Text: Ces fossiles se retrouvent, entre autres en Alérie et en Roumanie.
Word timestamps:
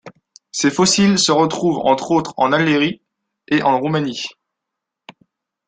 Ces 0.51 0.71
fossiles 0.71 1.19
se 1.19 1.31
retrouvent, 1.31 1.85
entre 1.85 2.09
autres 2.09 2.33
en 2.37 2.51
Alérie 2.53 3.03
et 3.47 3.61
en 3.61 3.79
Roumanie. 3.79 4.29